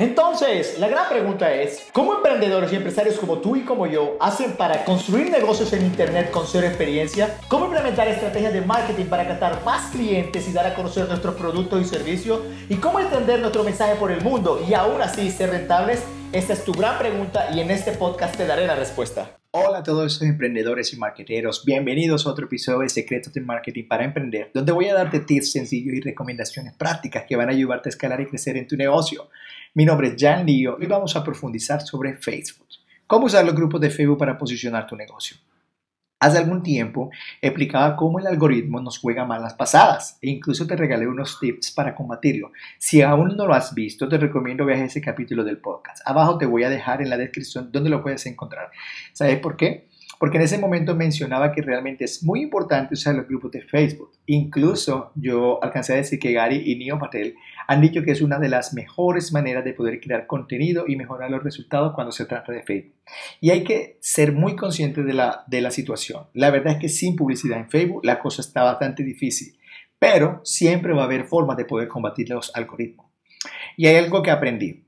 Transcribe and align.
Entonces, 0.00 0.78
la 0.78 0.88
gran 0.88 1.10
pregunta 1.10 1.52
es, 1.52 1.88
¿cómo 1.92 2.14
emprendedores 2.14 2.72
y 2.72 2.76
empresarios 2.76 3.18
como 3.18 3.36
tú 3.36 3.54
y 3.54 3.66
como 3.66 3.86
yo 3.86 4.16
hacen 4.18 4.54
para 4.54 4.82
construir 4.86 5.30
negocios 5.30 5.74
en 5.74 5.84
Internet 5.84 6.30
con 6.30 6.46
cero 6.46 6.66
experiencia? 6.66 7.36
¿Cómo 7.48 7.66
implementar 7.66 8.08
estrategias 8.08 8.54
de 8.54 8.62
marketing 8.62 9.04
para 9.10 9.28
captar 9.28 9.62
más 9.62 9.90
clientes 9.90 10.48
y 10.48 10.54
dar 10.54 10.66
a 10.66 10.74
conocer 10.74 11.06
nuestros 11.06 11.34
productos 11.34 11.82
y 11.82 11.84
servicios? 11.84 12.40
¿Y 12.70 12.76
cómo 12.76 12.98
entender 12.98 13.40
nuestro 13.40 13.62
mensaje 13.62 13.94
por 13.96 14.10
el 14.10 14.22
mundo 14.22 14.64
y 14.66 14.72
aún 14.72 15.02
así 15.02 15.30
ser 15.30 15.50
rentables? 15.50 16.02
Esta 16.32 16.54
es 16.54 16.64
tu 16.64 16.72
gran 16.72 16.96
pregunta 16.98 17.50
y 17.52 17.60
en 17.60 17.70
este 17.70 17.92
podcast 17.92 18.38
te 18.38 18.46
daré 18.46 18.66
la 18.66 18.76
respuesta. 18.76 19.39
Hola 19.52 19.78
a 19.78 19.82
todos 19.82 20.12
esos 20.12 20.28
emprendedores 20.28 20.92
y 20.92 20.96
marketeros, 20.96 21.64
bienvenidos 21.64 22.24
a 22.24 22.30
otro 22.30 22.44
episodio 22.44 22.82
de 22.82 22.88
Secretos 22.88 23.32
de 23.32 23.40
Marketing 23.40 23.82
para 23.88 24.04
Emprender, 24.04 24.48
donde 24.54 24.70
voy 24.70 24.86
a 24.86 24.94
darte 24.94 25.18
tips 25.18 25.50
sencillos 25.50 25.92
y 25.92 26.00
recomendaciones 26.00 26.72
prácticas 26.74 27.24
que 27.28 27.34
van 27.34 27.48
a 27.48 27.52
ayudarte 27.52 27.88
a 27.88 27.90
escalar 27.90 28.20
y 28.20 28.26
crecer 28.26 28.56
en 28.56 28.68
tu 28.68 28.76
negocio. 28.76 29.28
Mi 29.74 29.84
nombre 29.84 30.06
es 30.06 30.14
Jan 30.16 30.46
Lío 30.46 30.76
y 30.80 30.86
vamos 30.86 31.16
a 31.16 31.24
profundizar 31.24 31.80
sobre 31.80 32.14
Facebook. 32.14 32.68
¿Cómo 33.08 33.26
usar 33.26 33.44
los 33.44 33.56
grupos 33.56 33.80
de 33.80 33.90
Facebook 33.90 34.18
para 34.18 34.38
posicionar 34.38 34.86
tu 34.86 34.94
negocio? 34.94 35.36
Hace 36.20 36.36
algún 36.36 36.62
tiempo 36.62 37.10
explicaba 37.40 37.96
cómo 37.96 38.18
el 38.18 38.26
algoritmo 38.26 38.80
nos 38.80 38.98
juega 38.98 39.24
malas 39.24 39.54
pasadas 39.54 40.18
e 40.20 40.28
incluso 40.28 40.66
te 40.66 40.76
regalé 40.76 41.08
unos 41.08 41.40
tips 41.40 41.72
para 41.72 41.94
combatirlo. 41.94 42.52
Si 42.78 43.00
aún 43.00 43.36
no 43.38 43.46
lo 43.46 43.54
has 43.54 43.74
visto, 43.74 44.06
te 44.06 44.18
recomiendo 44.18 44.66
veas 44.66 44.80
ese 44.80 45.00
capítulo 45.00 45.44
del 45.44 45.58
podcast. 45.58 46.02
Abajo 46.04 46.36
te 46.36 46.44
voy 46.44 46.64
a 46.64 46.68
dejar 46.68 47.00
en 47.00 47.08
la 47.08 47.16
descripción 47.16 47.72
donde 47.72 47.88
lo 47.88 48.02
puedes 48.02 48.26
encontrar. 48.26 48.70
¿Sabes 49.14 49.38
por 49.38 49.56
qué? 49.56 49.88
porque 50.20 50.36
en 50.36 50.42
ese 50.42 50.58
momento 50.58 50.94
mencionaba 50.94 51.50
que 51.50 51.62
realmente 51.62 52.04
es 52.04 52.22
muy 52.22 52.42
importante 52.42 52.92
usar 52.92 53.14
los 53.14 53.26
grupos 53.26 53.52
de 53.52 53.62
Facebook. 53.62 54.10
Incluso 54.26 55.12
yo 55.14 55.64
alcancé 55.64 55.94
a 55.94 55.96
decir 55.96 56.18
que 56.18 56.34
Gary 56.34 56.62
y 56.66 56.76
Neo 56.76 56.98
Patel 56.98 57.36
han 57.66 57.80
dicho 57.80 58.02
que 58.02 58.10
es 58.10 58.20
una 58.20 58.38
de 58.38 58.50
las 58.50 58.74
mejores 58.74 59.32
maneras 59.32 59.64
de 59.64 59.72
poder 59.72 59.98
crear 59.98 60.26
contenido 60.26 60.84
y 60.86 60.96
mejorar 60.96 61.30
los 61.30 61.42
resultados 61.42 61.94
cuando 61.94 62.12
se 62.12 62.26
trata 62.26 62.52
de 62.52 62.62
Facebook. 62.62 62.99
Y 63.40 63.50
hay 63.50 63.64
que 63.64 63.98
ser 64.00 64.32
muy 64.32 64.56
consciente 64.56 65.02
de 65.02 65.14
la, 65.14 65.44
de 65.46 65.60
la 65.60 65.70
situación. 65.70 66.26
La 66.34 66.50
verdad 66.50 66.74
es 66.74 66.78
que 66.78 66.88
sin 66.88 67.16
publicidad 67.16 67.58
en 67.58 67.70
Facebook 67.70 68.04
la 68.04 68.18
cosa 68.18 68.42
está 68.42 68.62
bastante 68.62 69.02
difícil, 69.02 69.58
pero 69.98 70.40
siempre 70.44 70.92
va 70.92 71.02
a 71.02 71.06
haber 71.06 71.24
formas 71.24 71.56
de 71.56 71.64
poder 71.64 71.88
combatir 71.88 72.28
los 72.30 72.54
algoritmos. 72.54 73.06
Y 73.76 73.86
hay 73.86 73.96
algo 73.96 74.22
que 74.22 74.30
aprendí. 74.30 74.84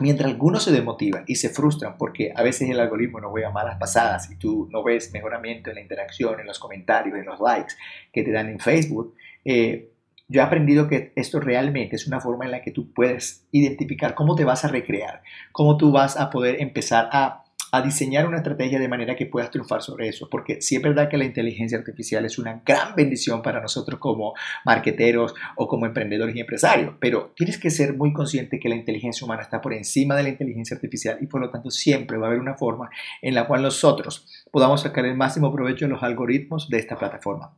Mientras 0.00 0.30
algunos 0.30 0.62
se 0.62 0.70
desmotivan 0.70 1.24
y 1.26 1.36
se 1.36 1.48
frustran 1.48 1.96
porque 1.98 2.32
a 2.34 2.42
veces 2.42 2.70
el 2.70 2.78
algoritmo 2.78 3.20
no 3.20 3.32
a 3.34 3.50
malas 3.50 3.78
pasadas 3.78 4.30
y 4.30 4.36
tú 4.36 4.68
no 4.70 4.84
ves 4.84 5.12
mejoramiento 5.12 5.70
en 5.70 5.76
la 5.76 5.82
interacción, 5.82 6.38
en 6.38 6.46
los 6.46 6.60
comentarios, 6.60 7.18
en 7.18 7.24
los 7.24 7.40
likes 7.40 7.74
que 8.12 8.22
te 8.22 8.30
dan 8.30 8.48
en 8.48 8.60
Facebook, 8.60 9.16
eh, 9.44 9.90
yo 10.28 10.42
he 10.42 10.44
aprendido 10.44 10.88
que 10.88 11.12
esto 11.16 11.40
realmente 11.40 11.96
es 11.96 12.06
una 12.06 12.20
forma 12.20 12.44
en 12.44 12.50
la 12.50 12.60
que 12.60 12.70
tú 12.70 12.92
puedes 12.92 13.46
identificar 13.50 14.14
cómo 14.14 14.34
te 14.34 14.44
vas 14.44 14.64
a 14.64 14.68
recrear, 14.68 15.22
cómo 15.52 15.78
tú 15.78 15.90
vas 15.90 16.18
a 16.18 16.28
poder 16.28 16.60
empezar 16.60 17.08
a 17.12 17.44
a 17.72 17.82
diseñar 17.82 18.26
una 18.26 18.38
estrategia 18.38 18.78
de 18.78 18.88
manera 18.88 19.16
que 19.16 19.26
puedas 19.26 19.50
triunfar 19.50 19.82
sobre 19.82 20.08
eso, 20.08 20.28
porque 20.30 20.60
sí 20.62 20.76
es 20.76 20.82
verdad 20.82 21.08
que 21.08 21.18
la 21.18 21.24
inteligencia 21.24 21.78
artificial 21.78 22.24
es 22.24 22.38
una 22.38 22.62
gran 22.64 22.94
bendición 22.94 23.42
para 23.42 23.60
nosotros 23.60 24.00
como 24.00 24.34
marqueteros 24.64 25.34
o 25.56 25.68
como 25.68 25.86
emprendedores 25.86 26.34
y 26.34 26.40
empresarios, 26.40 26.94
pero 27.00 27.32
tienes 27.36 27.58
que 27.58 27.70
ser 27.70 27.94
muy 27.94 28.12
consciente 28.12 28.58
que 28.58 28.68
la 28.68 28.76
inteligencia 28.76 29.24
humana 29.24 29.42
está 29.42 29.60
por 29.60 29.74
encima 29.74 30.16
de 30.16 30.22
la 30.22 30.28
inteligencia 30.30 30.74
artificial 30.74 31.18
y 31.20 31.26
por 31.26 31.40
lo 31.40 31.50
tanto 31.50 31.70
siempre 31.70 32.16
va 32.16 32.26
a 32.26 32.28
haber 32.28 32.40
una 32.40 32.54
forma 32.54 32.90
en 33.22 33.34
la 33.34 33.46
cual 33.46 33.62
nosotros 33.62 34.26
podamos 34.50 34.82
sacar 34.82 35.04
el 35.04 35.16
máximo 35.16 35.52
provecho 35.52 35.84
de 35.84 35.90
los 35.90 36.02
algoritmos 36.02 36.68
de 36.68 36.78
esta 36.78 36.96
plataforma. 36.96 37.54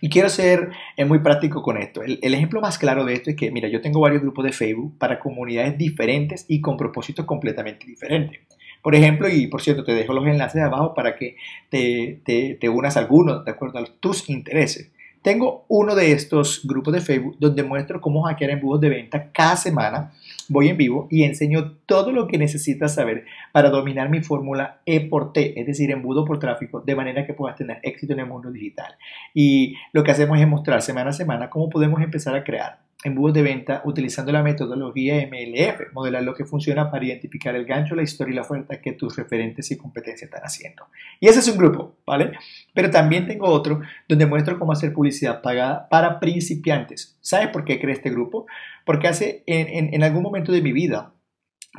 Y 0.00 0.08
quiero 0.08 0.28
ser 0.28 0.70
eh, 0.96 1.04
muy 1.04 1.20
práctico 1.20 1.62
con 1.62 1.76
esto. 1.76 2.02
El, 2.02 2.18
el, 2.22 2.34
ejemplo 2.34 2.60
más 2.60 2.78
claro 2.78 3.04
de 3.04 3.14
esto 3.14 3.30
es 3.30 3.36
que, 3.36 3.50
mira, 3.50 3.68
yo 3.68 3.80
tengo 3.80 4.00
varios 4.00 4.22
grupos 4.22 4.44
de 4.44 4.52
Facebook 4.52 4.96
para 4.98 5.18
comunidades 5.18 5.76
diferentes 5.76 6.44
y 6.48 6.60
con 6.60 6.76
propósitos 6.76 7.24
completamente 7.24 7.86
diferentes. 7.86 8.40
Por 8.82 8.94
ejemplo, 8.94 9.28
y 9.28 9.46
por 9.46 9.62
cierto, 9.62 9.84
te 9.84 9.94
dejo 9.94 10.12
los 10.12 10.26
enlaces 10.26 10.62
abajo 10.62 10.94
para 10.94 11.16
que 11.16 11.36
te, 11.70 12.20
te, 12.24 12.68
unas 12.68 12.96
a 12.96 13.00
algunos 13.00 13.44
de 13.44 13.50
acuerdo 13.50 13.78
a 13.78 13.84
tus 14.00 14.28
intereses. 14.28 14.90
Tengo 15.22 15.64
uno 15.66 15.96
de 15.96 16.12
estos 16.12 16.64
grupos 16.64 16.94
de 16.94 17.00
Facebook 17.00 17.36
donde 17.40 17.64
muestro 17.64 18.00
cómo 18.00 18.22
hackear 18.22 18.52
embudos 18.52 18.80
de 18.80 18.90
venta 18.90 19.32
cada 19.32 19.56
semana. 19.56 20.12
Voy 20.48 20.68
en 20.68 20.76
vivo 20.76 21.08
y 21.10 21.24
enseño 21.24 21.72
todo 21.84 22.12
lo 22.12 22.28
que 22.28 22.38
necesitas 22.38 22.94
saber 22.94 23.24
para 23.50 23.70
dominar 23.70 24.08
mi 24.08 24.20
fórmula 24.20 24.78
E 24.86 25.00
por 25.00 25.32
T, 25.32 25.58
es 25.58 25.66
decir, 25.66 25.90
embudo 25.90 26.24
por 26.24 26.38
tráfico, 26.38 26.80
de 26.80 26.94
manera 26.94 27.26
que 27.26 27.34
puedas 27.34 27.56
tener 27.56 27.80
éxito 27.82 28.12
en 28.12 28.20
el 28.20 28.26
mundo 28.26 28.52
digital. 28.52 28.94
Y 29.34 29.74
lo 29.92 30.04
que 30.04 30.12
hacemos 30.12 30.38
es 30.38 30.46
mostrar 30.46 30.80
semana 30.80 31.10
a 31.10 31.12
semana 31.12 31.50
cómo 31.50 31.70
podemos 31.70 32.00
empezar 32.02 32.36
a 32.36 32.44
crear 32.44 32.85
embudos 33.04 33.34
de 33.34 33.42
venta 33.42 33.82
utilizando 33.84 34.32
la 34.32 34.42
metodología 34.42 35.26
MLF, 35.26 35.92
modelar 35.92 36.22
lo 36.22 36.34
que 36.34 36.44
funciona 36.44 36.90
para 36.90 37.04
identificar 37.04 37.54
el 37.54 37.64
gancho, 37.64 37.94
la 37.94 38.02
historia 38.02 38.32
y 38.32 38.36
la 38.36 38.42
oferta 38.42 38.80
que 38.80 38.92
tus 38.92 39.16
referentes 39.16 39.70
y 39.70 39.76
competencias 39.76 40.28
están 40.28 40.42
haciendo. 40.42 40.86
Y 41.20 41.28
ese 41.28 41.40
es 41.40 41.48
un 41.48 41.58
grupo, 41.58 41.96
¿vale? 42.06 42.32
Pero 42.74 42.90
también 42.90 43.26
tengo 43.26 43.46
otro 43.48 43.80
donde 44.08 44.26
muestro 44.26 44.58
cómo 44.58 44.72
hacer 44.72 44.92
publicidad 44.92 45.42
pagada 45.42 45.88
para 45.88 46.18
principiantes. 46.20 47.18
¿Sabes 47.20 47.48
por 47.48 47.64
qué 47.64 47.78
creé 47.78 47.94
este 47.94 48.10
grupo? 48.10 48.46
Porque 48.84 49.08
hace 49.08 49.42
en, 49.46 49.92
en, 49.92 50.02
algún 50.02 50.22
momento 50.22 50.52
de 50.52 50.62
mi 50.62 50.72
vida 50.72 51.12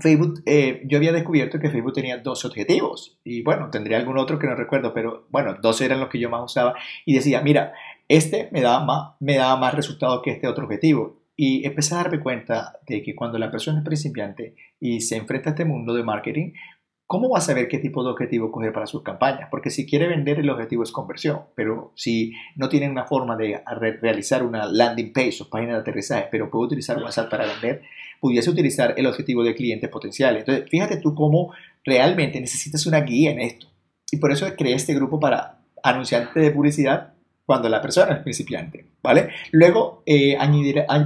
Facebook, 0.01 0.43
eh, 0.45 0.81
yo 0.85 0.97
había 0.97 1.11
descubierto 1.11 1.59
que 1.59 1.69
Facebook 1.69 1.93
tenía 1.93 2.17
dos 2.17 2.45
objetivos 2.45 3.17
y 3.23 3.41
bueno, 3.41 3.69
tendría 3.71 3.97
algún 3.97 4.17
otro 4.17 4.37
que 4.37 4.47
no 4.47 4.55
recuerdo, 4.55 4.93
pero 4.93 5.27
bueno, 5.29 5.55
dos 5.61 5.81
eran 5.81 5.99
los 5.99 6.09
que 6.09 6.19
yo 6.19 6.29
más 6.29 6.43
usaba 6.43 6.75
y 7.05 7.15
decía, 7.15 7.41
mira, 7.41 7.73
este 8.07 8.49
me 8.51 8.61
daba 8.61 8.83
más, 8.85 9.11
me 9.19 9.37
daba 9.37 9.57
más 9.57 9.73
resultados 9.73 10.21
que 10.23 10.31
este 10.31 10.47
otro 10.47 10.65
objetivo. 10.65 11.17
Y 11.39 11.67
empecé 11.67 11.93
a 11.93 11.97
darme 11.97 12.19
cuenta 12.19 12.79
de 12.87 13.03
que 13.03 13.15
cuando 13.15 13.37
la 13.37 13.51
persona 13.51 13.79
es 13.79 13.85
principiante 13.85 14.55
y 14.79 15.01
se 15.01 15.17
enfrenta 15.17 15.49
a 15.49 15.53
este 15.53 15.65
mundo 15.65 15.93
de 15.93 16.01
marketing, 16.03 16.53
¿cómo 17.05 17.29
va 17.29 17.37
a 17.37 17.41
saber 17.41 17.67
qué 17.67 17.77
tipo 17.77 18.03
de 18.03 18.09
objetivo 18.09 18.51
coger 18.51 18.73
para 18.73 18.87
sus 18.87 19.03
campañas? 19.03 19.47
Porque 19.51 19.69
si 19.69 19.85
quiere 19.85 20.07
vender, 20.07 20.39
el 20.39 20.49
objetivo 20.49 20.81
es 20.81 20.91
conversión, 20.91 21.41
pero 21.53 21.91
si 21.95 22.33
no 22.55 22.69
tiene 22.69 22.89
una 22.89 23.05
forma 23.05 23.37
de 23.37 23.61
realizar 24.01 24.41
una 24.41 24.65
landing 24.65 25.13
page 25.13 25.37
o 25.41 25.49
página 25.49 25.73
de 25.73 25.79
aterrizaje, 25.81 26.27
pero 26.31 26.49
puede 26.49 26.65
utilizar 26.65 26.97
WhatsApp 26.97 27.29
para 27.29 27.45
vender, 27.45 27.83
pudiese 28.19 28.49
utilizar 28.49 28.95
el 28.97 29.05
objetivo 29.05 29.43
de 29.43 29.53
clientes 29.53 29.91
potenciales. 29.91 30.39
Entonces, 30.39 30.67
fíjate 30.71 30.97
tú 30.97 31.13
cómo 31.13 31.53
realmente 31.85 32.41
necesitas 32.41 32.87
una 32.87 33.01
guía 33.01 33.29
en 33.29 33.41
esto. 33.41 33.67
Y 34.11 34.17
por 34.17 34.31
eso 34.31 34.47
creé 34.57 34.73
este 34.73 34.95
grupo 34.95 35.19
para 35.19 35.59
anunciarte 35.83 36.39
de 36.39 36.49
publicidad 36.49 37.13
cuando 37.47 37.69
la 37.69 37.81
persona 37.81 38.15
es 38.15 38.23
principiante, 38.23 38.85
¿vale? 39.01 39.29
Luego 39.53 40.03
eh, 40.05 40.37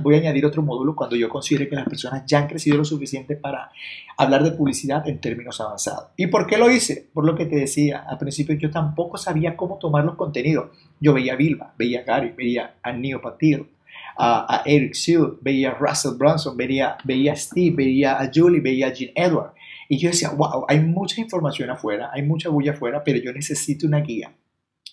voy 0.01 0.15
a 0.15 0.17
añadir 0.17 0.43
otro 0.43 0.63
módulo 0.63 0.95
cuando 0.95 1.15
yo 1.15 1.29
considere 1.29 1.69
que 1.69 1.75
las 1.75 1.85
personas 1.85 2.23
ya 2.25 2.39
han 2.39 2.47
crecido 2.47 2.77
lo 2.77 2.83
suficiente 2.83 3.35
para 3.35 3.69
hablar 4.17 4.43
de 4.43 4.53
publicidad 4.53 5.07
en 5.07 5.21
términos 5.21 5.61
avanzados. 5.61 6.07
¿Y 6.17 6.25
por 6.27 6.47
qué 6.47 6.57
lo 6.57 6.71
hice? 6.71 7.07
Por 7.13 7.27
lo 7.27 7.35
que 7.35 7.45
te 7.45 7.57
decía, 7.57 8.03
al 8.07 8.17
principio 8.17 8.55
yo 8.55 8.71
tampoco 8.71 9.19
sabía 9.19 9.55
cómo 9.55 9.77
tomar 9.77 10.03
los 10.03 10.15
contenidos. 10.15 10.71
Yo 10.99 11.13
veía 11.13 11.33
a 11.33 11.35
Vilma, 11.35 11.75
veía 11.77 11.99
a 11.99 12.03
Gary, 12.05 12.33
veía 12.35 12.73
a 12.81 12.91
Neo 12.91 13.21
Patil, 13.21 13.67
a, 14.17 14.63
Eric 14.65 14.95
Sue, 14.95 15.37
veía 15.41 15.69
a 15.69 15.75
Russell 15.75 16.17
Brunson, 16.17 16.57
veía, 16.57 16.97
veía 17.03 17.33
a 17.33 17.35
Steve, 17.35 17.75
veía 17.75 18.19
a 18.19 18.31
Julie, 18.33 18.61
veía 18.61 18.87
a 18.87 18.93
Jean 18.93 19.11
Edward. 19.13 19.53
Y 19.87 19.99
yo 19.99 20.09
decía, 20.09 20.31
wow, 20.31 20.65
hay 20.67 20.79
mucha 20.79 21.21
información 21.21 21.69
afuera, 21.69 22.09
hay 22.11 22.23
mucha 22.23 22.49
bulla 22.49 22.71
afuera, 22.71 23.03
pero 23.03 23.19
yo 23.19 23.31
necesito 23.31 23.85
una 23.85 23.99
guía. 23.99 24.31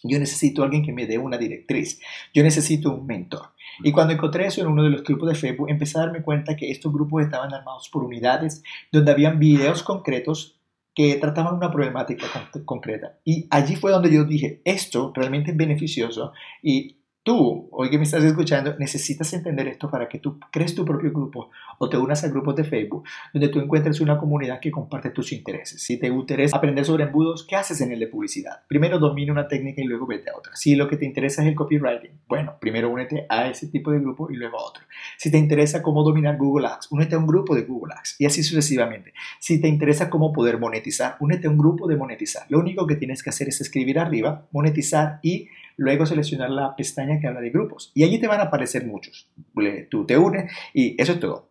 Yo 0.03 0.19
necesito 0.19 0.63
alguien 0.63 0.85
que 0.85 0.93
me 0.93 1.07
dé 1.07 1.19
una 1.19 1.39
directriz. 1.39 2.01
Yo 2.35 2.43
necesito 2.43 2.95
un 2.95 3.07
mentor. 3.07 3.53
Y 3.83 3.93
cuando 3.93 4.13
encontré 4.13 4.47
eso 4.47 4.61
en 4.61 4.69
uno 4.69 4.83
de 4.83 4.91
los 4.91 5.05
grupos 5.05 5.29
de 5.29 5.35
Facebook, 5.35 5.71
empecé 5.71 5.99
a 5.99 6.03
darme 6.03 6.23
cuenta 6.23 6.57
que 6.57 6.71
estos 6.71 6.93
grupos 6.93 7.23
estaban 7.23 7.53
armados 7.53 7.89
por 7.89 8.05
unidades 8.05 8.63
donde 8.93 9.13
habían 9.13 9.39
videos 9.39 9.83
concretos 9.83 10.59
que 10.95 11.15
trataban 11.15 11.55
una 11.55 11.71
problemática 11.71 12.27
concreta. 12.65 13.19
Y 13.25 13.47
allí 13.51 13.77
fue 13.77 13.93
donde 13.93 14.13
yo 14.13 14.25
dije, 14.25 14.61
esto 14.65 15.13
realmente 15.15 15.53
es 15.53 15.57
beneficioso 15.57 16.33
y 16.61 16.98
tú, 17.28 17.69
hoy 17.72 17.91
que 17.91 17.99
me 17.99 18.05
estás 18.05 18.25
escuchando, 18.25 18.75
necesitas 18.78 19.31
entender 19.34 19.69
esto 19.69 19.91
para 19.91 20.09
que 20.09 20.19
tú 20.19 20.41
crees 20.50 20.75
tu 20.75 20.87
propio 20.87 21.12
grupo 21.12 21.50
o 21.78 21.87
te 21.91 21.99
unas 21.99 22.25
a 22.25 22.28
grupos 22.28 22.56
de 22.56 22.65
Facebook 22.65 23.05
donde 23.34 23.49
tú 23.49 23.61
encuentres 23.61 24.00
una 24.00 24.16
comunidad 24.16 24.61
que 24.61 24.70
comparte 24.70 25.11
tus 25.11 25.31
intereses. 25.32 25.82
Si 25.82 25.99
te 25.99 26.06
interesa 26.06 26.56
aprender 26.56 26.87
sobre 26.87 27.05
embudos, 27.05 27.47
¿qué 27.47 27.56
haces 27.56 27.82
en 27.82 27.93
el 27.93 28.00
de 28.00 28.06
publicidad? 28.06 28.62
Primero 28.67 28.99
domina 28.99 29.31
una 29.31 29.47
técnica 29.47 29.82
y 29.82 29.85
luego 29.85 30.06
vete 30.06 30.31
a 30.31 30.38
otra. 30.38 30.56
Si 30.56 30.75
lo 30.75 30.88
que 30.88 30.97
te 30.97 31.05
interesa 31.05 31.43
es 31.43 31.49
el 31.49 31.55
copywriting, 31.55 32.12
bueno, 32.26 32.55
primero 32.58 32.88
únete 32.88 33.26
a 33.29 33.47
ese 33.47 33.67
tipo 33.67 33.91
de 33.91 34.00
grupo 34.00 34.31
y 34.31 34.37
luego 34.37 34.58
a 34.58 34.64
otro. 34.64 34.85
Si 35.19 35.31
te 35.31 35.37
interesa 35.37 35.82
cómo 35.82 36.05
dominar 36.05 36.38
Google 36.38 36.69
Ads, 36.69 36.91
únete 36.93 37.14
a 37.14 37.19
un 37.19 37.26
grupo 37.26 37.55
de 37.55 37.64
Google 37.64 37.93
Ads 37.94 38.17
y 38.19 38.25
así 38.25 38.43
sucesivamente. 38.43 39.12
Si 39.38 39.61
te 39.61 39.69
interesa 39.69 40.08
cómo 40.08 40.32
poder 40.32 40.58
monetizar, 40.58 41.17
únete 41.20 41.47
a 41.47 41.50
un 41.50 41.58
grupo 41.58 41.88
de 41.88 41.97
monetizar. 41.97 42.47
Lo 42.49 42.58
único 42.58 42.87
que 42.87 42.97
tienes 42.97 43.23
que 43.23 43.29
hacer 43.29 43.49
es 43.49 43.61
escribir 43.61 43.99
arriba, 43.99 44.47
monetizar 44.50 45.20
y 45.23 45.50
luego 45.79 46.05
seleccionar 46.05 46.51
la 46.51 46.77
pestaña 46.77 47.19
que 47.19 47.27
habla 47.27 47.41
de 47.41 47.51
grupos. 47.51 47.93
Y 47.95 48.05
allí 48.05 48.19
te 48.19 48.27
van 48.27 48.41
a 48.41 48.45
aparecer 48.45 48.85
muchos. 48.85 49.31
Tú 49.91 50.05
te 50.05 50.19
unes 50.19 50.53
y 50.75 51.01
eso 51.01 51.13
es 51.13 51.21
todo. 51.21 51.51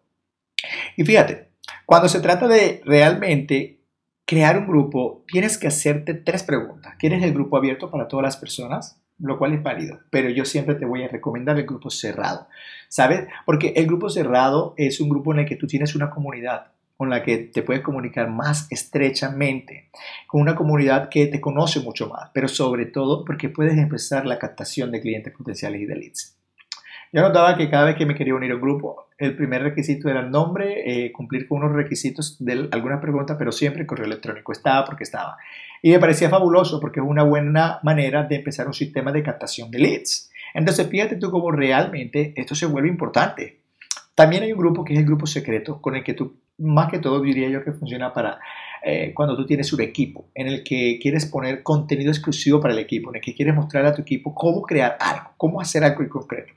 Y 0.95 1.03
fíjate, 1.03 1.49
cuando 1.85 2.09
se 2.09 2.19
trata 2.19 2.47
de 2.47 2.81
realmente 2.85 3.81
crear 4.25 4.57
un 4.57 4.67
grupo, 4.67 5.23
tienes 5.27 5.57
que 5.57 5.67
hacerte 5.67 6.13
tres 6.13 6.43
preguntas. 6.43 6.95
¿Quieres 6.99 7.23
el 7.23 7.33
grupo 7.33 7.57
abierto 7.57 7.89
para 7.89 8.07
todas 8.07 8.23
las 8.23 8.37
personas? 8.37 9.01
lo 9.19 9.37
cual 9.37 9.53
es 9.53 9.63
válido, 9.63 9.99
pero 10.11 10.29
yo 10.29 10.45
siempre 10.45 10.75
te 10.75 10.85
voy 10.85 11.03
a 11.03 11.07
recomendar 11.07 11.57
el 11.57 11.65
grupo 11.65 11.89
cerrado, 11.89 12.47
¿sabes? 12.87 13.27
Porque 13.45 13.73
el 13.75 13.87
grupo 13.87 14.09
cerrado 14.09 14.75
es 14.77 14.99
un 14.99 15.09
grupo 15.09 15.33
en 15.33 15.39
el 15.39 15.45
que 15.47 15.55
tú 15.55 15.65
tienes 15.65 15.95
una 15.95 16.11
comunidad 16.11 16.67
con 16.97 17.09
la 17.11 17.23
que 17.23 17.37
te 17.37 17.61
puedes 17.61 17.83
comunicar 17.83 18.29
más 18.29 18.67
estrechamente, 18.71 19.89
con 20.25 20.41
una 20.41 20.55
comunidad 20.55 21.09
que 21.09 21.27
te 21.27 21.39
conoce 21.39 21.79
mucho 21.79 22.09
más, 22.09 22.31
pero 22.33 22.47
sobre 22.47 22.87
todo 22.87 23.23
porque 23.23 23.49
puedes 23.49 23.77
empezar 23.77 24.25
la 24.25 24.39
captación 24.39 24.91
de 24.91 24.99
clientes 24.99 25.33
potenciales 25.33 25.81
y 25.81 25.85
de 25.85 25.95
leads. 25.95 26.37
Yo 27.13 27.21
notaba 27.21 27.55
que 27.55 27.69
cada 27.69 27.85
vez 27.85 27.95
que 27.95 28.05
me 28.05 28.15
quería 28.15 28.35
unir 28.35 28.51
a 28.51 28.55
un 28.55 28.61
grupo, 28.61 29.07
el 29.17 29.35
primer 29.35 29.63
requisito 29.63 30.09
era 30.09 30.19
el 30.19 30.29
nombre, 30.29 31.05
eh, 31.05 31.11
cumplir 31.11 31.47
con 31.47 31.59
unos 31.59 31.73
requisitos 31.73 32.35
de 32.43 32.67
alguna 32.71 32.99
pregunta, 32.99 33.37
pero 33.37 33.51
siempre 33.51 33.81
el 33.81 33.87
correo 33.87 34.05
electrónico 34.05 34.51
estaba 34.51 34.83
porque 34.83 35.03
estaba. 35.03 35.37
Y 35.81 35.91
me 35.91 35.99
parecía 35.99 36.29
fabuloso 36.29 36.79
porque 36.79 36.99
es 36.99 37.05
una 37.05 37.23
buena 37.23 37.79
manera 37.83 38.23
de 38.23 38.35
empezar 38.35 38.67
un 38.67 38.73
sistema 38.73 39.11
de 39.11 39.23
captación 39.23 39.71
de 39.71 39.79
leads. 39.79 40.31
Entonces, 40.53 40.87
fíjate 40.87 41.15
tú 41.15 41.31
cómo 41.31 41.51
realmente 41.51 42.33
esto 42.35 42.55
se 42.55 42.65
vuelve 42.65 42.89
importante. 42.89 43.61
También 44.13 44.43
hay 44.43 44.51
un 44.51 44.59
grupo 44.59 44.83
que 44.83 44.93
es 44.93 44.99
el 44.99 45.05
grupo 45.05 45.27
secreto, 45.27 45.79
con 45.79 45.95
el 45.95 46.03
que 46.03 46.13
tú, 46.13 46.35
más 46.57 46.89
que 46.89 46.99
todo, 46.99 47.21
diría 47.21 47.49
yo 47.49 47.63
que 47.63 47.71
funciona 47.71 48.13
para 48.13 48.39
eh, 48.83 49.11
cuando 49.13 49.35
tú 49.35 49.45
tienes 49.45 49.71
un 49.73 49.81
equipo, 49.81 50.29
en 50.33 50.47
el 50.47 50.63
que 50.63 50.99
quieres 51.01 51.25
poner 51.25 51.63
contenido 51.63 52.11
exclusivo 52.11 52.59
para 52.59 52.73
el 52.73 52.79
equipo, 52.79 53.09
en 53.09 53.17
el 53.17 53.21
que 53.21 53.35
quieres 53.35 53.55
mostrar 53.55 53.85
a 53.85 53.93
tu 53.93 54.01
equipo 54.01 54.33
cómo 54.33 54.61
crear 54.61 54.97
algo, 54.99 55.31
cómo 55.37 55.61
hacer 55.61 55.83
algo 55.83 56.01
en 56.01 56.09
concreto. 56.09 56.53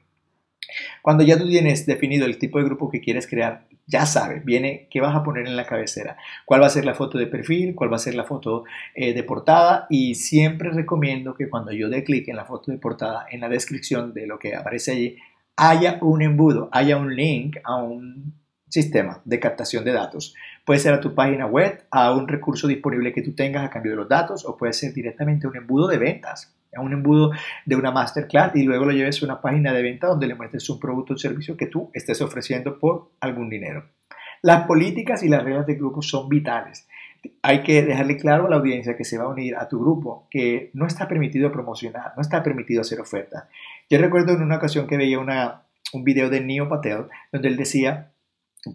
Cuando 1.03 1.25
ya 1.25 1.39
tú 1.39 1.49
tienes 1.49 1.87
definido 1.87 2.27
el 2.27 2.39
tipo 2.39 2.59
de 2.59 2.65
grupo 2.65 2.91
que 2.91 3.01
quieres 3.01 3.27
crear, 3.27 3.67
ya 3.87 4.07
sabes, 4.07 4.45
viene 4.45 4.87
qué 4.91 5.01
vas 5.01 5.17
a 5.17 5.25
poner 5.25 5.47
en 5.47 5.57
la 5.57 5.67
cabecera, 5.67 6.17
cuál 6.45 6.63
va 6.63 6.67
a 6.67 6.71
ser 6.71 6.85
la 6.85 6.95
foto 6.95 7.19
de 7.19 7.27
perfil, 7.27 7.75
cuál 7.75 7.93
va 7.93 7.97
a 7.97 8.01
ser 8.01 8.15
la 8.15 8.25
foto 8.25 8.65
eh, 8.95 9.13
de 9.13 9.23
portada 9.25 9.87
y 9.91 10.15
siempre 10.15 10.71
recomiendo 10.71 11.35
que 11.35 11.49
cuando 11.49 11.73
yo 11.73 11.89
dé 11.89 12.05
clic 12.05 12.29
en 12.29 12.37
la 12.37 12.45
foto 12.45 12.71
de 12.71 12.79
portada, 12.79 13.27
en 13.31 13.41
la 13.41 13.49
descripción 13.49 14.15
de 14.15 14.27
lo 14.27 14.39
que 14.39 14.55
aparece 14.55 14.93
allí, 14.93 15.17
haya 15.57 15.99
un 16.01 16.23
embudo, 16.23 16.69
haya 16.73 16.97
un 16.97 17.15
link 17.17 17.57
a 17.65 17.77
un 17.77 18.40
sistema 18.71 19.21
de 19.25 19.39
captación 19.39 19.85
de 19.85 19.93
datos. 19.93 20.35
Puede 20.65 20.81
ser 20.81 20.95
a 20.95 21.01
tu 21.01 21.15
página 21.15 21.47
web, 21.47 21.85
a 21.91 22.13
un 22.13 22.27
recurso 22.27 22.67
disponible 22.67 23.13
que 23.13 23.23
tú 23.23 23.35
tengas 23.35 23.65
a 23.65 23.71
cambio 23.71 23.93
de 23.93 23.97
los 23.97 24.09
datos 24.09 24.47
o 24.47 24.57
puede 24.57 24.73
ser 24.73 24.95
directamente 24.95 25.47
un 25.47 25.57
embudo 25.57 25.89
de 25.89 25.99
ventas 25.99 26.55
a 26.77 26.81
un 26.81 26.93
embudo 26.93 27.33
de 27.67 27.77
una 27.77 27.91
masterclass 27.91 28.55
y 28.55 28.63
luego 28.63 28.85
lo 28.85 28.93
lleves 28.93 29.23
a 29.23 29.27
una 29.27 29.41
página 29.41 29.73
de 29.73 29.83
venta 29.83 30.07
donde 30.07 30.27
le 30.27 30.35
muestres 30.35 30.69
un 30.71 30.79
producto 30.79 31.15
o 31.15 31.19
servicio 31.19 31.57
que 31.57 31.67
tú 31.67 31.91
estés 31.93 32.21
ofreciendo 32.21 32.79
por 32.79 33.11
algún 33.21 33.49
dinero. 33.51 33.85
Las 34.43 34.67
políticas 34.67 35.23
y 35.23 35.29
las 35.29 35.45
reglas 35.45 35.67
del 35.67 35.77
grupo 35.77 36.01
son 36.01 36.29
vitales. 36.29 36.89
Hay 37.43 37.63
que 37.63 37.83
dejarle 37.83 38.17
claro 38.17 38.47
a 38.47 38.51
la 38.51 38.57
audiencia 38.57 38.97
que 38.97 39.05
se 39.05 39.19
va 39.19 39.25
a 39.25 39.29
unir 39.29 39.55
a 39.57 39.69
tu 39.69 39.79
grupo 39.79 40.27
que 40.31 40.71
no 40.73 40.87
está 40.87 41.07
permitido 41.07 41.53
promocionar, 41.53 42.13
no 42.17 42.23
está 42.23 42.43
permitido 42.43 42.81
hacer 42.81 43.01
ofertas. 43.01 43.45
Yo 43.91 43.99
recuerdo 43.99 44.33
en 44.33 44.43
una 44.43 44.57
ocasión 44.57 44.87
que 44.87 44.97
veía 44.97 45.19
una, 45.19 45.63
un 45.93 46.05
video 46.05 46.31
de 46.31 46.41
Neo 46.41 46.69
Patel 46.69 47.07
donde 47.31 47.49
él 47.49 47.57
decía 47.59 48.13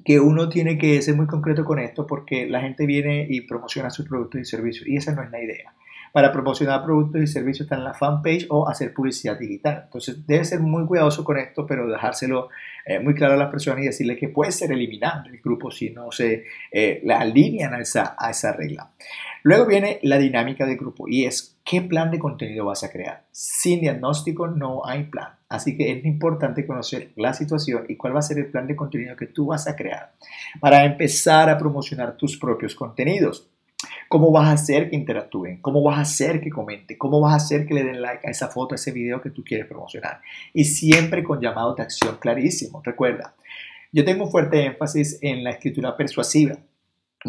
que 0.03 0.19
uno 0.19 0.49
tiene 0.49 0.77
que 0.77 1.01
ser 1.01 1.15
muy 1.15 1.27
concreto 1.27 1.63
con 1.63 1.79
esto 1.79 2.07
porque 2.07 2.47
la 2.47 2.61
gente 2.61 2.85
viene 2.85 3.27
y 3.29 3.41
promociona 3.41 3.89
sus 3.89 4.07
productos 4.07 4.41
y 4.41 4.45
servicios 4.45 4.87
y 4.87 4.97
esa 4.97 5.13
no 5.13 5.23
es 5.23 5.31
la 5.31 5.43
idea 5.43 5.73
para 6.15 6.31
promocionar 6.31 6.81
productos 6.85 7.21
y 7.21 7.27
servicios 7.27 7.69
en 7.73 7.83
la 7.83 7.93
fanpage 7.93 8.45
o 8.47 8.69
hacer 8.69 8.93
publicidad 8.93 9.37
digital. 9.37 9.81
Entonces, 9.83 10.25
debe 10.25 10.45
ser 10.45 10.61
muy 10.61 10.85
cuidadoso 10.85 11.25
con 11.25 11.37
esto, 11.37 11.65
pero 11.67 11.89
dejárselo 11.89 12.47
eh, 12.85 13.01
muy 13.01 13.13
claro 13.13 13.33
a 13.33 13.37
las 13.37 13.51
personas 13.51 13.81
y 13.81 13.87
decirle 13.87 14.15
que 14.15 14.29
puede 14.29 14.53
ser 14.53 14.71
eliminado 14.71 15.25
el 15.25 15.41
grupo 15.41 15.71
si 15.71 15.89
no 15.89 16.13
se 16.13 16.45
eh, 16.71 17.03
alinean 17.13 17.73
a 17.73 17.81
esa, 17.81 18.15
a 18.17 18.31
esa 18.31 18.53
regla. 18.53 18.91
Luego 19.43 19.65
viene 19.65 19.99
la 20.03 20.17
dinámica 20.17 20.65
del 20.65 20.77
grupo 20.77 21.05
y 21.09 21.25
es 21.25 21.54
qué 21.65 21.81
plan 21.81 22.11
de 22.11 22.19
contenido 22.19 22.65
vas 22.65 22.83
a 22.83 22.91
crear. 22.91 23.25
Sin 23.31 23.81
diagnóstico 23.81 24.47
no 24.47 24.85
hay 24.85 25.05
plan. 25.05 25.29
Así 25.49 25.75
que 25.75 25.91
es 25.91 26.05
importante 26.05 26.65
conocer 26.65 27.11
la 27.15 27.33
situación 27.33 27.85
y 27.89 27.97
cuál 27.97 28.15
va 28.15 28.19
a 28.19 28.21
ser 28.21 28.37
el 28.37 28.51
plan 28.51 28.67
de 28.67 28.75
contenido 28.75 29.15
que 29.15 29.25
tú 29.25 29.47
vas 29.47 29.67
a 29.67 29.75
crear 29.75 30.13
para 30.59 30.85
empezar 30.85 31.49
a 31.49 31.57
promocionar 31.57 32.15
tus 32.17 32.37
propios 32.37 32.75
contenidos. 32.75 33.49
¿Cómo 34.07 34.31
vas 34.31 34.47
a 34.47 34.51
hacer 34.53 34.89
que 34.89 34.95
interactúen? 34.95 35.59
¿Cómo 35.61 35.81
vas 35.81 35.97
a 35.97 36.01
hacer 36.01 36.39
que 36.39 36.51
comenten? 36.51 36.97
¿Cómo 36.97 37.19
vas 37.19 37.33
a 37.33 37.37
hacer 37.37 37.65
que 37.65 37.73
le 37.73 37.83
den 37.83 38.01
like 38.01 38.27
a 38.27 38.31
esa 38.31 38.47
foto, 38.47 38.73
a 38.73 38.77
ese 38.77 38.91
video 38.91 39.19
que 39.21 39.31
tú 39.31 39.43
quieres 39.43 39.65
promocionar? 39.67 40.21
Y 40.53 40.65
siempre 40.65 41.23
con 41.23 41.41
llamado 41.41 41.73
de 41.73 41.83
acción 41.83 42.17
clarísimo. 42.19 42.81
Recuerda, 42.83 43.35
yo 43.91 44.05
tengo 44.05 44.25
un 44.25 44.31
fuerte 44.31 44.63
énfasis 44.63 45.17
en 45.21 45.43
la 45.43 45.51
escritura 45.51 45.97
persuasiva. 45.97 46.57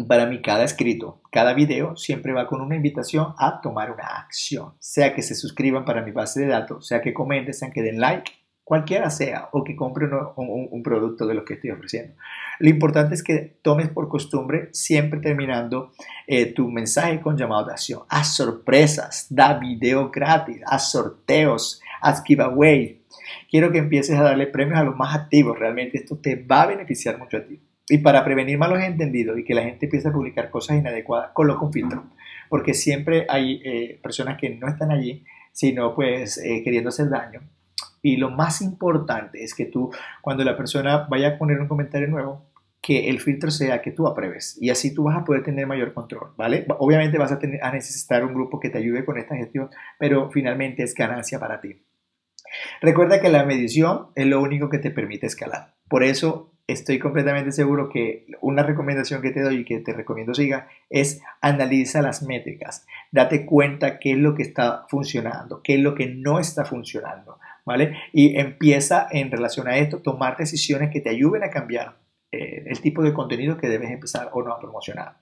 Para 0.05 0.25
mí, 0.25 0.41
cada 0.41 0.63
escrito, 0.63 1.21
cada 1.31 1.53
video 1.53 1.95
siempre 1.95 2.33
va 2.33 2.47
con 2.47 2.61
una 2.61 2.75
invitación 2.75 3.33
a 3.37 3.61
tomar 3.61 3.91
una 3.91 4.05
acción. 4.05 4.73
Sea 4.79 5.15
que 5.15 5.23
se 5.23 5.33
suscriban 5.33 5.85
para 5.85 6.03
mi 6.03 6.11
base 6.11 6.41
de 6.41 6.47
datos, 6.47 6.87
sea 6.87 7.01
que 7.01 7.13
comenten, 7.13 7.53
sea 7.53 7.71
que 7.71 7.81
den 7.81 7.99
like 7.99 8.31
cualquiera 8.67 9.09
sea, 9.09 9.47
o 9.53 9.63
que 9.63 9.77
compre 9.77 10.09
un, 10.35 10.83
producto 10.83 11.25
de 11.25 11.33
lo 11.33 11.45
que 11.45 11.53
estoy 11.53 11.69
ofreciendo. 11.69 12.15
Lo 12.59 12.69
importante 12.69 13.15
es 13.15 13.23
que 13.23 13.57
tomes 13.61 13.87
por 13.87 14.09
costumbre, 14.09 14.67
siempre 14.73 15.21
terminando 15.21 15.93
eh, 16.27 16.47
tu 16.47 16.69
mensaje 16.69 17.21
con 17.21 17.37
llamado 17.37 17.67
de 17.67 17.71
acción. 17.71 18.01
Haz 18.09 18.35
sorpresas, 18.35 19.27
da 19.29 19.57
video 19.57 20.11
gratis, 20.11 20.61
haz 20.65 20.91
sorteos, 20.91 21.81
haz 22.01 22.21
giveaway. 22.25 23.03
Quiero 23.49 23.71
que 23.71 23.77
empieces 23.77 24.19
a 24.19 24.23
darle 24.23 24.47
premios 24.47 24.79
a 24.79 24.83
los 24.83 24.97
más 24.97 25.15
activos. 25.15 25.57
Realmente 25.57 25.99
esto 25.99 26.17
te 26.17 26.35
va 26.35 26.63
a 26.63 26.67
beneficiar 26.67 27.17
mucho 27.17 27.37
a 27.37 27.45
ti. 27.45 27.61
Y 27.89 27.99
para 27.99 28.23
prevenir 28.23 28.57
malos 28.57 28.81
entendidos 28.81 29.39
y 29.39 29.43
que 29.43 29.53
la 29.53 29.63
gente 29.63 29.85
empiece 29.85 30.09
a 30.09 30.11
publicar 30.11 30.49
cosas 30.49 30.77
inadecuadas, 30.77 31.31
coloca 31.33 31.65
un 31.65 31.71
filtro. 31.71 32.03
Porque 32.49 32.73
siempre 32.73 33.25
hay 33.29 33.61
eh, 33.63 33.99
personas 34.01 34.37
que 34.37 34.49
no 34.49 34.67
están 34.67 34.91
allí, 34.91 35.23
sino 35.51 35.95
pues 35.95 36.37
eh, 36.37 36.61
queriendo 36.63 36.89
hacer 36.89 37.09
daño 37.09 37.41
y 38.01 38.17
lo 38.17 38.29
más 38.29 38.61
importante 38.61 39.43
es 39.43 39.53
que 39.53 39.65
tú, 39.65 39.91
cuando 40.21 40.43
la 40.43 40.55
persona 40.55 41.07
vaya 41.09 41.29
a 41.29 41.37
poner 41.37 41.59
un 41.59 41.67
comentario 41.67 42.07
nuevo, 42.07 42.45
que 42.81 43.09
el 43.09 43.19
filtro 43.19 43.51
sea 43.51 43.81
que 43.81 43.91
tú 43.91 44.07
apruebes 44.07 44.57
y 44.61 44.69
así 44.69 44.93
tú 44.93 45.03
vas 45.03 45.17
a 45.17 45.25
poder 45.25 45.43
tener 45.43 45.67
mayor 45.67 45.93
control, 45.93 46.31
¿vale? 46.37 46.65
Obviamente 46.79 47.17
vas 47.17 47.33
a, 47.33 47.39
tener, 47.39 47.61
a 47.63 47.71
necesitar 47.71 48.23
un 48.23 48.33
grupo 48.33 48.61
que 48.61 48.69
te 48.69 48.77
ayude 48.77 49.03
con 49.03 49.17
esta 49.17 49.35
gestión, 49.35 49.69
pero 49.99 50.29
finalmente 50.31 50.83
es 50.83 50.93
ganancia 50.93 51.37
para 51.37 51.59
ti. 51.59 51.83
Recuerda 52.79 53.19
que 53.19 53.27
la 53.27 53.43
medición 53.43 54.07
es 54.15 54.25
lo 54.25 54.41
único 54.41 54.69
que 54.69 54.79
te 54.79 54.91
permite 54.91 55.27
escalar. 55.27 55.73
Por 55.89 56.03
eso 56.03 56.53
estoy 56.67 56.99
completamente 56.99 57.51
seguro 57.51 57.89
que 57.89 58.27
una 58.41 58.61
recomendación 58.61 59.21
que 59.21 59.31
te 59.31 59.41
doy 59.41 59.59
y 59.59 59.65
que 59.65 59.79
te 59.79 59.93
recomiendo 59.93 60.33
siga 60.33 60.67
es 60.89 61.21
analiza 61.41 62.01
las 62.01 62.21
métricas. 62.21 62.85
Date 63.11 63.45
cuenta 63.45 63.99
qué 63.99 64.11
es 64.11 64.17
lo 64.17 64.35
que 64.35 64.43
está 64.43 64.85
funcionando, 64.89 65.61
qué 65.63 65.75
es 65.75 65.79
lo 65.79 65.95
que 65.95 66.07
no 66.07 66.39
está 66.39 66.65
funcionando. 66.65 67.39
¿vale? 67.67 67.97
Y 68.13 68.39
empieza 68.39 69.07
en 69.11 69.29
relación 69.29 69.67
a 69.67 69.77
esto, 69.77 69.99
tomar 69.99 70.37
decisiones 70.37 70.89
que 70.89 71.01
te 71.01 71.09
ayuden 71.09 71.43
a 71.43 71.49
cambiar 71.49 71.97
eh, 72.37 72.63
el 72.67 72.79
tipo 72.81 73.03
de 73.03 73.13
contenido 73.13 73.57
que 73.57 73.67
debes 73.67 73.91
empezar 73.91 74.29
o 74.33 74.43
no 74.43 74.53
a 74.53 74.59
promocionar. 74.59 75.15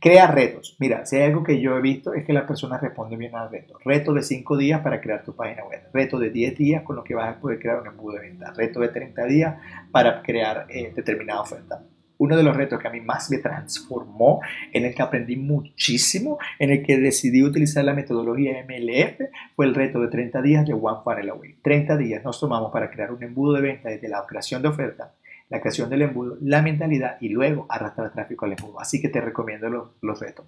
Crea 0.00 0.26
retos. 0.26 0.76
Mira, 0.78 1.06
si 1.06 1.16
hay 1.16 1.24
algo 1.24 1.42
que 1.42 1.60
yo 1.60 1.76
he 1.76 1.80
visto 1.80 2.14
es 2.14 2.24
que 2.24 2.32
las 2.32 2.44
personas 2.44 2.80
responden 2.80 3.18
bien 3.18 3.34
al 3.34 3.50
reto. 3.50 3.78
Reto 3.84 4.12
de 4.12 4.22
5 4.22 4.56
días 4.56 4.80
para 4.80 5.00
crear 5.00 5.24
tu 5.24 5.34
página 5.34 5.64
web. 5.64 5.80
Reto 5.92 6.18
de 6.18 6.30
10 6.30 6.56
días 6.56 6.82
con 6.82 6.96
lo 6.96 7.04
que 7.04 7.14
vas 7.14 7.36
a 7.36 7.40
poder 7.40 7.58
crear 7.58 7.80
un 7.80 7.86
embudo 7.86 8.16
de 8.16 8.28
venta. 8.28 8.52
Reto 8.52 8.80
de 8.80 8.88
30 8.88 9.24
días 9.24 9.56
para 9.90 10.22
crear 10.22 10.66
eh, 10.68 10.92
determinada 10.94 11.40
oferta 11.40 11.82
uno 12.20 12.36
de 12.36 12.42
los 12.42 12.54
retos 12.54 12.78
que 12.78 12.86
a 12.86 12.90
mí 12.90 13.00
más 13.00 13.30
me 13.30 13.38
transformó, 13.38 14.40
en 14.74 14.84
el 14.84 14.94
que 14.94 15.00
aprendí 15.00 15.36
muchísimo, 15.36 16.38
en 16.58 16.70
el 16.70 16.82
que 16.82 16.98
decidí 16.98 17.42
utilizar 17.42 17.82
la 17.82 17.94
metodología 17.94 18.62
MLF, 18.62 19.22
fue 19.56 19.64
el 19.64 19.74
reto 19.74 20.00
de 20.02 20.08
30 20.08 20.42
días 20.42 20.66
de 20.66 20.74
One 20.74 20.98
Funnel 21.02 21.30
Away. 21.30 21.54
30 21.62 21.96
días 21.96 22.22
nos 22.22 22.38
tomamos 22.38 22.70
para 22.70 22.90
crear 22.90 23.10
un 23.10 23.22
embudo 23.22 23.54
de 23.54 23.62
venta 23.62 23.88
desde 23.88 24.10
la 24.10 24.26
creación 24.26 24.60
de 24.60 24.68
oferta, 24.68 25.14
la 25.50 25.60
creación 25.60 25.90
del 25.90 26.02
embudo, 26.02 26.38
la 26.40 26.62
mentalidad 26.62 27.18
y 27.20 27.28
luego 27.28 27.66
arrastrar 27.68 28.12
tráfico 28.12 28.46
al 28.46 28.52
embudo. 28.52 28.80
Así 28.80 29.00
que 29.00 29.08
te 29.08 29.20
recomiendo 29.20 29.68
los, 29.68 29.88
los 30.00 30.18
retos. 30.20 30.46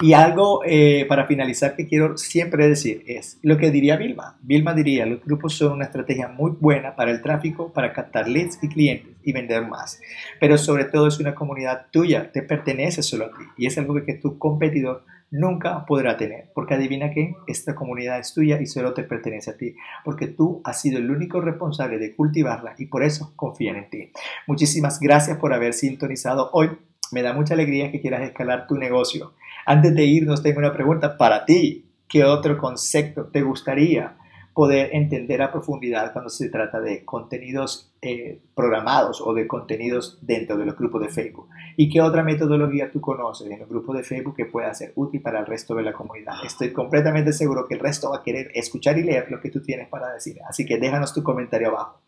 Y 0.00 0.12
algo 0.12 0.62
eh, 0.64 1.04
para 1.08 1.26
finalizar 1.26 1.74
que 1.74 1.86
quiero 1.86 2.16
siempre 2.16 2.68
decir 2.68 3.02
es 3.06 3.38
lo 3.42 3.58
que 3.58 3.70
diría 3.70 3.96
Vilma. 3.96 4.38
Vilma 4.40 4.72
diría, 4.72 5.04
los 5.04 5.24
grupos 5.24 5.54
son 5.54 5.72
una 5.72 5.86
estrategia 5.86 6.28
muy 6.28 6.52
buena 6.52 6.94
para 6.94 7.10
el 7.10 7.20
tráfico, 7.20 7.72
para 7.72 7.92
captar 7.92 8.28
leads 8.28 8.58
y 8.62 8.68
clientes 8.68 9.16
y 9.24 9.32
vender 9.32 9.66
más. 9.66 10.00
Pero 10.40 10.56
sobre 10.56 10.84
todo 10.84 11.08
es 11.08 11.18
una 11.18 11.34
comunidad 11.34 11.86
tuya, 11.90 12.30
te 12.32 12.42
pertenece 12.42 13.02
solo 13.02 13.26
a 13.26 13.30
ti. 13.30 13.44
Y 13.56 13.66
es 13.66 13.76
algo 13.78 14.00
que 14.02 14.14
tu 14.14 14.38
competidor 14.38 15.04
nunca 15.30 15.84
podrá 15.86 16.16
tener. 16.16 16.50
Porque 16.54 16.74
adivina 16.74 17.10
que 17.10 17.36
esta 17.46 17.74
comunidad 17.74 18.18
es 18.18 18.32
tuya 18.34 18.60
y 18.60 18.66
solo 18.66 18.94
te 18.94 19.02
pertenece 19.02 19.50
a 19.50 19.56
ti. 19.56 19.76
Porque 20.04 20.26
tú 20.26 20.60
has 20.64 20.80
sido 20.80 20.98
el 20.98 21.10
único 21.10 21.40
responsable 21.40 21.98
de 21.98 22.14
cultivarla 22.14 22.74
y 22.78 22.86
por 22.86 23.02
eso 23.02 23.32
confían 23.36 23.76
en 23.76 23.90
ti. 23.90 24.12
Muchísimas 24.46 25.00
gracias 25.00 25.38
por 25.38 25.52
haber 25.52 25.74
sintonizado 25.74 26.50
hoy. 26.52 26.70
Me 27.12 27.22
da 27.22 27.32
mucha 27.32 27.54
alegría 27.54 27.90
que 27.90 28.00
quieras 28.00 28.22
escalar 28.22 28.66
tu 28.66 28.76
negocio. 28.76 29.32
Antes 29.64 29.94
de 29.94 30.04
irnos, 30.04 30.42
tengo 30.42 30.58
una 30.58 30.72
pregunta 30.72 31.16
para 31.16 31.44
ti. 31.44 31.84
¿Qué 32.08 32.24
otro 32.24 32.56
concepto 32.56 33.26
te 33.26 33.42
gustaría 33.42 34.16
poder 34.58 34.90
entender 34.92 35.40
a 35.40 35.52
profundidad 35.52 36.12
cuando 36.12 36.30
se 36.30 36.48
trata 36.48 36.80
de 36.80 37.04
contenidos 37.04 37.92
eh, 38.02 38.40
programados 38.56 39.20
o 39.20 39.32
de 39.32 39.46
contenidos 39.46 40.18
dentro 40.20 40.56
de 40.56 40.66
los 40.66 40.76
grupos 40.76 41.00
de 41.02 41.10
Facebook. 41.10 41.48
¿Y 41.76 41.88
qué 41.88 42.00
otra 42.00 42.24
metodología 42.24 42.90
tú 42.90 43.00
conoces 43.00 43.48
en 43.48 43.60
los 43.60 43.68
grupos 43.68 43.96
de 43.96 44.02
Facebook 44.02 44.34
que 44.34 44.46
pueda 44.46 44.74
ser 44.74 44.90
útil 44.96 45.22
para 45.22 45.38
el 45.38 45.46
resto 45.46 45.76
de 45.76 45.84
la 45.84 45.92
comunidad? 45.92 46.44
Estoy 46.44 46.72
completamente 46.72 47.32
seguro 47.32 47.68
que 47.68 47.74
el 47.74 47.80
resto 47.80 48.10
va 48.10 48.16
a 48.16 48.22
querer 48.24 48.50
escuchar 48.52 48.98
y 48.98 49.04
leer 49.04 49.30
lo 49.30 49.40
que 49.40 49.50
tú 49.50 49.62
tienes 49.62 49.86
para 49.86 50.12
decir. 50.12 50.38
Así 50.48 50.66
que 50.66 50.76
déjanos 50.76 51.14
tu 51.14 51.22
comentario 51.22 51.68
abajo. 51.68 52.00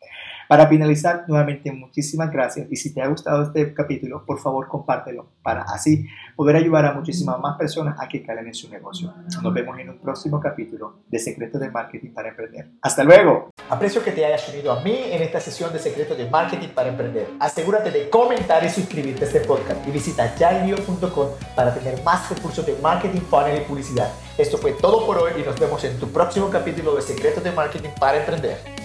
Para 0.50 0.66
finalizar, 0.66 1.26
nuevamente 1.28 1.70
muchísimas 1.70 2.28
gracias 2.32 2.66
y 2.68 2.74
si 2.74 2.92
te 2.92 3.00
ha 3.00 3.06
gustado 3.06 3.44
este 3.44 3.72
capítulo, 3.72 4.26
por 4.26 4.40
favor 4.40 4.66
compártelo 4.66 5.28
para 5.44 5.62
así 5.62 6.08
poder 6.34 6.56
ayudar 6.56 6.86
a 6.86 6.92
muchísimas 6.92 7.38
más 7.38 7.56
personas 7.56 7.96
a 8.00 8.08
que 8.08 8.20
calen 8.24 8.48
en 8.48 8.54
su 8.54 8.68
negocio. 8.68 9.14
Nos 9.44 9.54
vemos 9.54 9.78
en 9.78 9.90
un 9.90 9.98
próximo 10.00 10.40
capítulo 10.40 11.04
de 11.06 11.20
Secretos 11.20 11.60
de 11.60 11.70
Marketing 11.70 12.10
para 12.10 12.30
Emprender. 12.30 12.66
¡Hasta 12.82 13.04
luego! 13.04 13.50
Aprecio 13.68 14.02
que 14.02 14.10
te 14.10 14.26
hayas 14.26 14.48
unido 14.48 14.72
a 14.72 14.82
mí 14.82 14.98
en 15.12 15.22
esta 15.22 15.38
sesión 15.38 15.72
de 15.72 15.78
Secretos 15.78 16.18
de 16.18 16.28
Marketing 16.28 16.70
para 16.74 16.88
Emprender. 16.88 17.28
Asegúrate 17.38 17.92
de 17.92 18.10
comentar 18.10 18.64
y 18.64 18.70
suscribirte 18.70 19.26
a 19.26 19.28
este 19.28 19.40
podcast 19.42 19.86
y 19.86 19.92
visita 19.92 20.34
yailio.com 20.34 21.28
para 21.54 21.72
tener 21.72 22.02
más 22.02 22.28
recursos 22.28 22.66
de 22.66 22.74
marketing, 22.82 23.20
funnel 23.20 23.62
y 23.62 23.64
publicidad. 23.66 24.10
Esto 24.36 24.58
fue 24.58 24.72
todo 24.72 25.06
por 25.06 25.16
hoy 25.16 25.30
y 25.40 25.44
nos 25.44 25.60
vemos 25.60 25.84
en 25.84 25.96
tu 26.00 26.08
próximo 26.08 26.50
capítulo 26.50 26.96
de 26.96 27.02
Secretos 27.02 27.44
de 27.44 27.52
Marketing 27.52 27.90
para 28.00 28.18
Emprender. 28.18 28.79